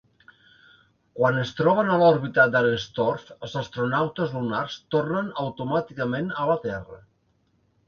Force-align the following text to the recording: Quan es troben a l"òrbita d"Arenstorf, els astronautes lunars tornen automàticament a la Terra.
Quan 1.19 1.35
es 1.41 1.51
troben 1.59 1.91
a 1.95 1.97
l"òrbita 1.97 2.45
d"Arenstorf, 2.55 3.29
els 3.49 3.55
astronautes 3.63 4.35
lunars 4.39 4.81
tornen 4.97 5.31
automàticament 5.47 6.35
a 6.47 6.51
la 6.55 6.59
Terra. 6.69 7.01